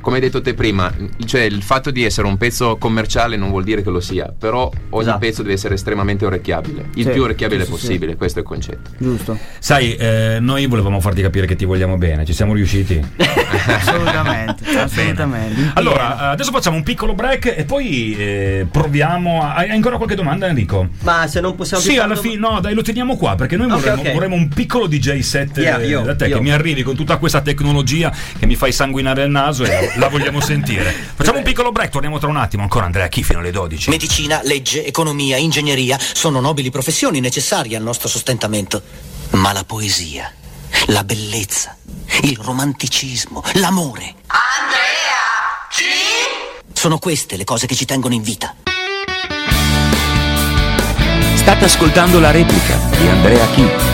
[0.00, 0.92] come hai detto te prima,
[1.24, 4.70] cioè il fatto di essere un pezzo commerciale non vuol dire che lo sia, però
[4.90, 5.18] ogni Esatto.
[5.18, 8.48] pezzo deve essere estremamente orecchiabile, il Sì, più orecchiabile sì, sì, possibile, questo è il
[8.48, 8.90] concetto.
[8.98, 9.38] Giusto.
[9.58, 13.00] Sai, eh, noi volevamo farti capire che ti vogliamo bene, ci siamo riusciti?
[13.66, 15.70] Assolutamente, assolutamente.
[15.74, 19.42] Allora, eh, adesso facciamo un piccolo break e poi eh, proviamo.
[19.42, 20.88] a- Hai ancora qualche domanda, Enrico?
[21.02, 23.70] Ma se non possiamo Sì, fare alla fine, no, dai, lo teniamo qua perché noi
[23.70, 24.12] Ok, vorremmo, ok.
[24.12, 26.36] vorremmo un piccolo DJ set eh, Yeah, io, da te io.
[26.36, 30.08] che mi arrivi con tutta questa tecnologia che mi fai sanguinare il naso e la,
[30.08, 30.92] vogliamo sentire.
[31.14, 32.62] Facciamo un piccolo break, torniamo tra un attimo.
[32.62, 33.90] Ancora Andrea Chi fino alle 12.
[33.90, 38.82] Medicina, legge, economia, ingegneria sono nobili professioni necessarie al nostro sostentamento.
[39.30, 40.32] Ma la poesia,
[40.86, 41.76] la bellezza,
[42.22, 44.14] il romanticismo, l'amore.
[44.26, 45.66] Andrea!
[45.70, 45.84] Chi?
[46.72, 48.54] Sono queste le cose che ci tengono in vita.
[51.34, 53.87] State ascoltando la replica di Andrea Chi.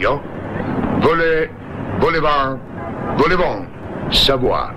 [0.00, 0.22] Noio.
[1.00, 1.50] Vole,
[1.98, 2.58] volevant,
[3.16, 3.68] volevant
[4.10, 4.74] savoir.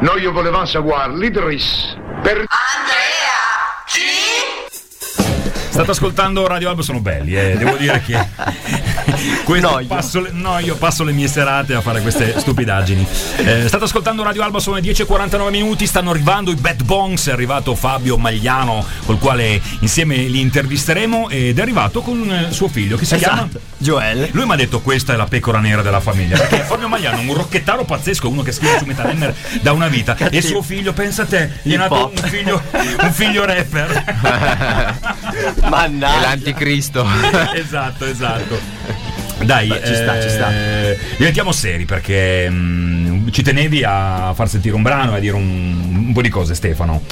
[0.00, 1.94] Noio volevant savoir l'Idris.
[2.22, 2.46] Per...
[5.68, 7.56] State ascoltando Radio Alba, sono belli, eh.
[7.56, 8.14] devo dire che
[9.88, 13.06] passo le, no, io passo le mie serate a fare queste stupidaggini.
[13.38, 17.32] Eh, state ascoltando Radio Alba, sono le 10.49 minuti, stanno arrivando i Bad Bongs, è
[17.32, 22.96] arrivato Fabio Magliano col quale insieme li intervisteremo ed è arrivato con eh, suo figlio
[22.96, 24.28] che si Esatto, chiama Joel.
[24.32, 27.28] Lui mi ha detto questa è la pecora nera della famiglia, perché Fabio Magliano è
[27.28, 30.92] un rocchettaro pazzesco, uno che scrive su Metal Hammer da una vita e suo figlio,
[30.92, 32.62] pensa a te, gli è nato un figlio,
[33.00, 34.04] un figlio rapper.
[35.68, 36.18] Mannaggia.
[36.18, 37.06] È l'anticristo.
[37.54, 38.58] esatto, esatto.
[39.44, 40.52] Dai, Beh, ci sta, ci sta.
[40.52, 45.34] eh, diventiamo seri perché mm, ci tenevi a far sentire un brano e a dire
[45.34, 47.02] un, un po' di cose, Stefano.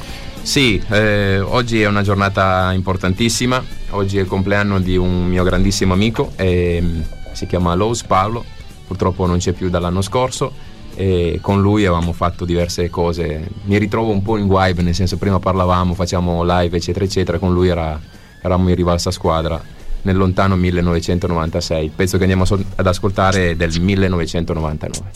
[0.42, 5.92] Sì, eh, oggi è una giornata importantissima, oggi è il compleanno di un mio grandissimo
[5.92, 8.44] amico, ehm, si chiama Lowe's Paolo,
[8.87, 10.53] purtroppo non c'è più dall'anno scorso
[10.96, 15.18] e con lui avevamo fatto diverse cose, mi ritrovo un po' in vibe, nel senso
[15.18, 18.00] prima parlavamo, facciamo live eccetera eccetera, con lui era,
[18.40, 19.62] eravamo in rivalsa squadra
[20.03, 25.11] nel lontano 1996, il pezzo che andiamo ad ascoltare è del 1999.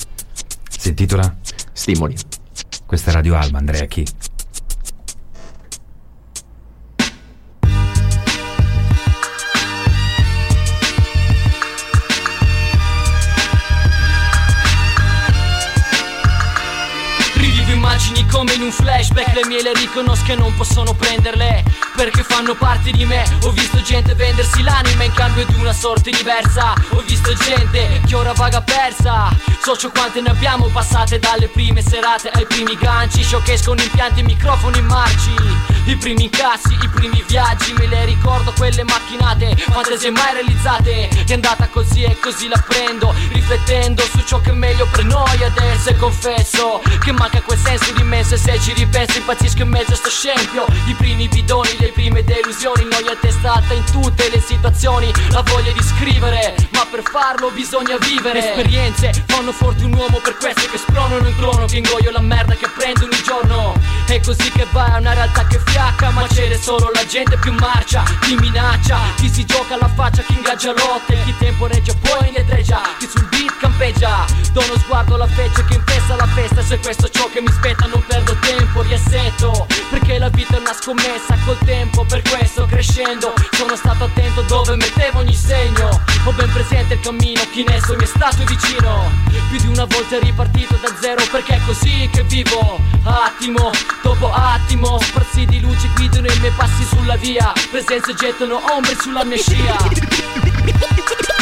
[0.69, 1.35] Si intitola?
[1.73, 2.15] Stimoli.
[2.87, 4.07] Questa è Radio Alba, Andrea Chi.
[19.35, 21.65] Le mie le riconosco e non possono prenderle
[21.97, 23.25] Perché fanno parte di me.
[23.43, 26.73] Ho visto gente vendersi l'anima in cambio di una sorte diversa.
[26.91, 29.37] Ho visto gente che ora vaga persa.
[29.63, 33.23] Socio quante ne abbiamo passate dalle prime serate ai primi ganci.
[33.23, 35.35] Show che escono impianti e microfoni marci.
[35.87, 41.09] I primi incassi, i primi viaggi Me le ricordo quelle macchinate Fantasie mai realizzate.
[41.09, 45.43] È andata così e così la prendo Riflettendo su ciò che è meglio per noi.
[45.45, 49.69] Adesso E confesso che manca quel senso di immenso E se ci ripenso impazzisco in
[49.71, 50.67] mezzo a sto scempio.
[50.87, 52.85] I primi bidoni, le prime delusioni.
[52.85, 55.11] Noia testata in tutte le situazioni.
[55.31, 58.51] La voglia di scrivere Ma per farlo bisogna vivere.
[58.51, 61.65] Esperienze fanno forte un uomo Per questo che spronano il trono.
[61.65, 63.81] Che ingoio la merda che prendo ogni giorno.
[64.07, 66.11] È così che va, è una realtà che fiacca.
[66.11, 70.35] Ma c'è solo la gente più marcia Chi minaccia, chi si gioca alla faccia Chi
[70.35, 74.27] ingaggia lotte, chi temporeggia poi indietreggia Chi sul beat campeggia.
[74.53, 76.63] Do uno sguardo alla feccia che infesta la festa.
[76.63, 78.83] Se questo è ciò che mi spetta non perdo tempo
[79.15, 83.33] Riassetto, perché la vita è una scommessa Col tempo, per questo crescendo.
[83.53, 86.03] Sono stato attento dove mettevo ogni segno.
[86.25, 89.09] Ho ben presente il cammino, chi in esso mi è stato vicino.
[89.51, 92.81] Più di una volta è ripartito da zero Perché è così che vivo.
[93.05, 93.71] Attimo,
[94.03, 97.53] dopo attimo Sparsi di luce guidano i miei passi sulla via.
[97.71, 99.77] Presenze gettano ombre sulla mia scia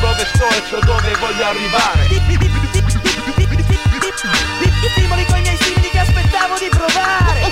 [0.00, 2.06] dove sto e so dove voglio arrivare.
[4.92, 7.50] Stimoli con i miei simili che aspettavo di provare.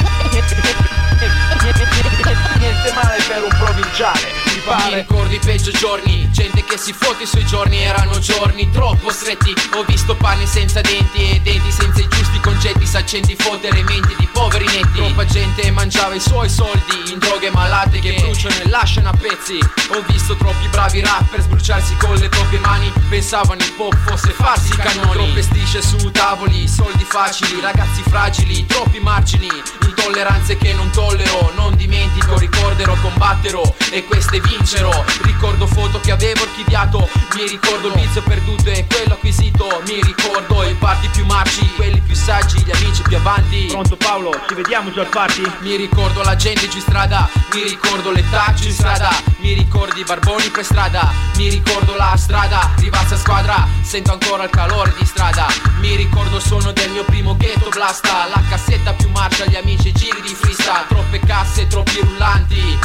[2.58, 4.94] Niente male per un provinciale Mi pare.
[4.96, 9.54] ricordo i peggio giorni Gente che si fotte sui giorni Erano giorni troppo stretti.
[9.74, 12.86] Ho visto panni senza denti E denti senza i giusti concetti.
[12.86, 14.96] Saccenti fottere menti di poveri netti.
[14.96, 19.58] Troppa gente mangiava i suoi soldi In droghe malate che bruciano e lasciano a pezzi.
[19.90, 22.92] Ho visto troppi bravi rapper Sbruciarsi con le proprie mani.
[23.08, 28.66] Pensavano il pop fosse farsi i canoni Troppe strisce su tavoli Soldi facili, ragazzi fragili
[28.66, 29.48] Troppi margini.
[29.82, 35.04] Intolleranze che non tollero Non dimentico, ricorderò, combatterò E queste vincerò.
[35.22, 37.08] Ricordo foto che avevo archiviato.
[37.34, 39.82] Mi ricordo il vizio perduto e quello acquisito.
[39.86, 43.66] Mi ricordo i parti più marci Quelli più saggi, gli amici più avanti.
[43.66, 45.42] Pronto Paolo, ci vediamo già al party?
[45.60, 49.98] mi ricordo la gente giù in strada, mi ricordo le taxi in strada, mi ricordo
[49.98, 55.04] i barboni per strada, mi ricordo la strada, rivazza squadra, sento ancora il calore di
[55.04, 55.46] strada,
[55.80, 59.92] mi ricordo il suono del mio primo ghetto blasta, la cassetta più marcia, gli amici
[59.92, 62.78] giri di freestyle, troppe casse, troppi rullanti,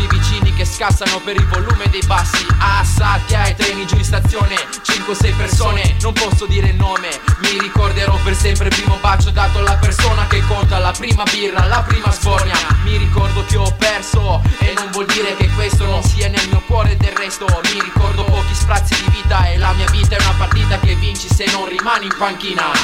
[0.00, 4.54] troppi vicini che scassano per il volume dei bassi, assalti ai treni giù in stazione,
[4.54, 7.08] 5-6 persone, non posso dire il nome,
[7.40, 11.66] mi ricorderò per sempre il primo bacio dato alla persona che conta, la prima birra,
[11.66, 16.02] la prima sbornia, mi ricordo che ho perso e non vuol dire che questo non
[16.02, 16.96] sia nel mio cuore.
[16.96, 20.78] Del resto, mi ricordo pochi sprazzi di vita e la mia vita è una partita
[20.78, 22.70] che vinci se non rimani in panchina.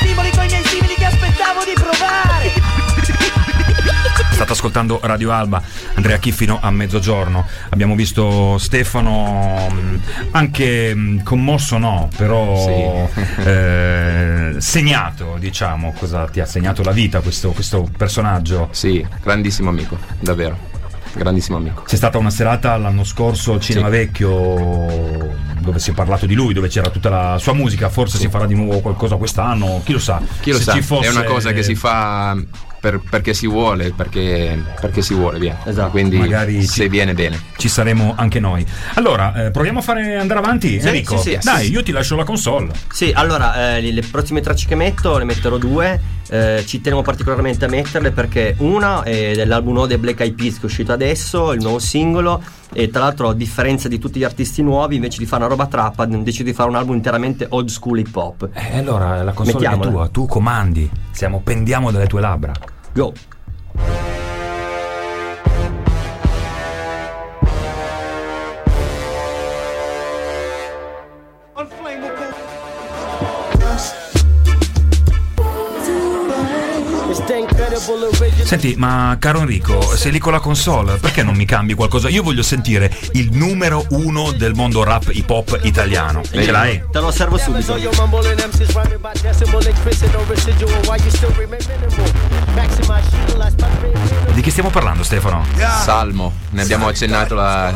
[0.00, 1.87] Stimoli i miei simili che aspettavo di provare
[4.38, 5.60] State ascoltando Radio Alba,
[5.94, 7.44] Andrea Chiffino a mezzogiorno.
[7.70, 16.46] Abbiamo visto Stefano mh, anche mh, commosso, no, però eh, segnato, diciamo, cosa ti ha
[16.46, 18.68] segnato la vita questo, questo personaggio.
[18.70, 20.56] Sì, grandissimo amico, davvero.
[21.14, 21.82] Grandissimo amico.
[21.82, 26.54] C'è stata una serata l'anno scorso al Cinema Vecchio dove si è parlato di lui,
[26.54, 29.98] dove c'era tutta la sua musica, forse si farà di nuovo qualcosa quest'anno, chi lo
[29.98, 30.22] sa.
[30.38, 32.36] Chi lo Se sa, ci fosse- è una cosa che si fa
[32.80, 35.54] per- perché si vuole, perché, perché si vuole, via.
[35.90, 36.30] Quindi Esatto.
[36.30, 37.40] Magari se ci- viene bene.
[37.56, 38.64] Ci saremo anche noi.
[38.94, 41.18] Allora, eh, proviamo a fare andare avanti, Sì, Enrico.
[41.18, 41.38] sì, sì.
[41.42, 42.70] Dai, io ti lascio la console.
[42.92, 46.16] Sì, allora, eh, le- le prossime tracce che metto, ne metterò due.
[46.30, 50.60] eh, ci tenevo particolarmente a metterle perché una è dell'album Ode Black Eyed Peas che
[50.60, 52.42] è uscito adesso, il nuovo singolo.
[52.72, 55.66] E tra l'altro, a differenza di tutti gli artisti nuovi, invece di fare una roba
[55.66, 58.48] trappa, ho deciso di fare un album interamente old school hip hop.
[58.52, 59.90] E Eh, allora la console è Mettiamola.
[59.90, 60.88] tua, tu comandi.
[61.10, 62.52] Siamo pendiamo dalle tue labbra.
[62.92, 63.12] Go.
[78.44, 82.08] Senti, ma caro Enrico, sei lì con la console, perché non mi cambi qualcosa?
[82.08, 86.22] Io voglio sentire il numero uno del mondo rap hip hop italiano.
[86.22, 86.82] Ce l'hai?
[86.90, 87.76] Te lo servo subito.
[94.32, 95.44] Di chi stiamo parlando, Stefano?
[95.82, 97.74] Salmo, ne abbiamo accennato la,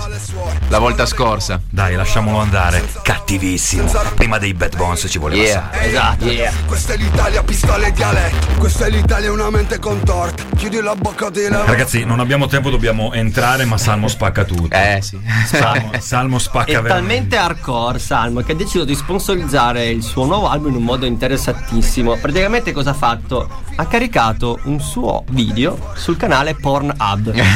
[0.68, 1.60] la volta scorsa.
[1.68, 2.84] Dai, lasciamolo andare.
[3.02, 3.90] Cattivissimo.
[4.14, 6.24] Prima dei Bad Bones ci voleva Yeah, esatto.
[6.26, 6.52] Yeah.
[6.66, 11.28] Questa è l'Italia, pistola e dialetto Questa è l'Italia, una mente contorta Chiudi la bocca
[11.28, 14.74] di la Ragazzi, non abbiamo tempo, dobbiamo entrare, ma Salmo spacca tutto.
[14.74, 15.18] Eh sì.
[15.44, 16.94] Salmo, Salmo spacca È veramente.
[16.94, 21.04] talmente hardcore Salmo che ha deciso di sponsorizzare il suo nuovo album in un modo
[21.04, 22.16] interessantissimo.
[22.16, 23.48] Praticamente cosa ha fatto?
[23.74, 27.32] Ha caricato un suo video sul canale Pornhub.
[27.34, 27.48] È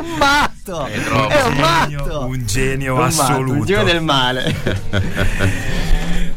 [0.00, 0.84] un matto!
[0.84, 2.26] È, un genio, matto!
[2.26, 3.52] un genio Un matto, assoluto.
[3.52, 5.86] Un genio del male.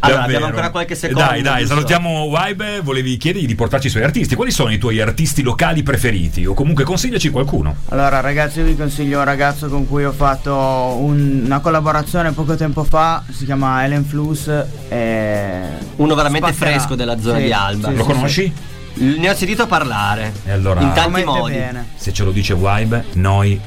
[0.04, 0.38] Allora, Davvero.
[0.38, 1.30] abbiamo ancora qualche secondo.
[1.30, 1.76] Dai, dai, giusto?
[1.76, 2.82] salutiamo Waibe.
[2.82, 4.36] Volevi chiedergli di portarci i suoi artisti.
[4.36, 6.46] Quali sono i tuoi artisti locali preferiti?
[6.46, 7.76] O comunque consigliaci qualcuno.
[7.90, 12.56] Allora ragazzi io vi consiglio un ragazzo con cui ho fatto un- una collaborazione poco
[12.56, 14.48] tempo fa, si chiama Ellen Flus.
[14.90, 15.62] E
[15.98, 16.78] Uno veramente spaccherà.
[16.78, 17.90] fresco della zona Sì, di Alba.
[17.90, 18.54] sì, Lo sì, conosci?
[18.94, 20.34] Ne ho sentito parlare.
[20.46, 21.54] E allora, In tanti modi.
[21.54, 21.88] bene.
[21.96, 23.60] se ce lo dice Waibe, noi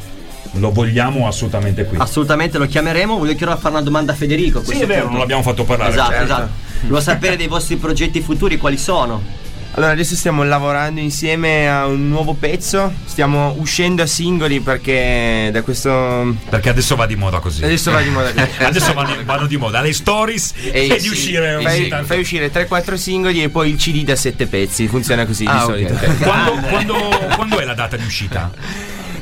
[0.57, 1.99] lo vogliamo assolutamente qui.
[1.99, 3.17] Assolutamente lo chiameremo.
[3.17, 4.63] Voglio chiedere a fare una domanda a Federico.
[4.65, 5.11] Sì, è vero, punto.
[5.11, 5.91] non l'abbiamo fatto parlare.
[5.91, 6.25] Esatto, certo.
[6.25, 6.49] esatto.
[6.83, 9.43] Volevo sapere dei vostri progetti futuri quali sono.
[9.77, 12.93] Allora, adesso stiamo lavorando insieme a un nuovo pezzo.
[13.07, 16.37] Stiamo uscendo a singoli perché da questo.
[16.49, 17.65] Perché adesso va di moda così.
[17.65, 18.51] Adesso va di moda così.
[18.63, 22.07] adesso vanno, vanno di moda le stories e, E di uscire ogni fai, tanto.
[22.07, 24.87] fai uscire 3-4 singoli e poi il CD da 7 pezzi.
[24.87, 25.95] Funziona così Ah, di ok, solito.
[26.23, 28.53] Quando, quando- quando è la data di uscita?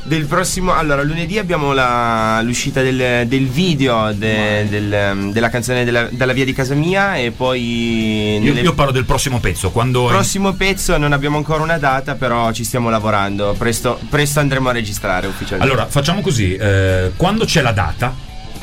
[0.05, 6.09] Del prossimo, allora, lunedì abbiamo la- l'uscita del, del video de- del- della canzone della,
[6.11, 9.71] dalla via di casa mia e poi Io, nelle- io parlo del prossimo pezzo.
[9.71, 13.55] Quando è- prossimo pezzo non abbiamo ancora una data, però ci stiamo lavorando.
[13.57, 15.71] Presto, presto andremo a registrare ufficialmente.
[15.73, 18.13] Allora, facciamo così: eh, quando c'è la data,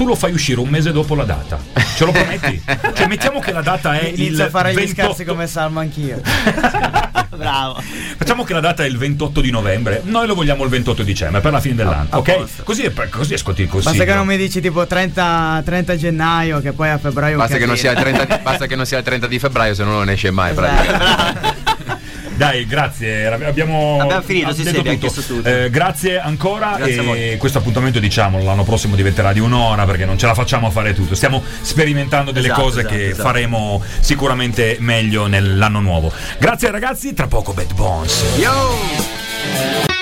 [0.01, 1.61] tu lo fai uscire un mese dopo la data.
[1.95, 2.63] Ce lo prometti?
[2.97, 5.83] cioè, mettiamo che la data è il Inizio a fare gli 28 scherzi come Salma
[5.83, 6.23] anch'io.
[7.37, 7.83] Bravo.
[8.17, 11.43] Facciamo che la data è il 28 di novembre, noi lo vogliamo il 28 dicembre
[11.43, 12.63] per la fine dell'anno, a ok?
[12.65, 13.95] Così, è- così ascolti il consiglio.
[13.95, 17.37] Basta che non mi dici tipo 30, 30 gennaio, che poi a febbraio.
[17.37, 18.17] Basta che, non sia il casino.
[18.17, 20.55] 30 di, basta che non sia il 30 di febbraio, se no non esce mai.
[20.55, 21.69] praticamente.
[22.41, 23.26] Dai, grazie.
[23.26, 25.20] Abbiamo, Abbiamo finito, sì, sì, detto abbiamo tutto.
[25.20, 25.47] tutto.
[25.47, 26.76] Eh, grazie ancora.
[26.78, 30.66] Grazie e questo appuntamento, diciamo, l'anno prossimo diventerà di un'ora perché non ce la facciamo
[30.68, 31.14] a fare tutto.
[31.14, 33.22] Stiamo sperimentando delle Esatto, cose esatto, che esatto.
[33.22, 36.11] faremo sicuramente meglio nell'anno nuovo.
[36.38, 38.24] Grazie ragazzi, tra poco Bad Bones.
[38.38, 40.00] Yo!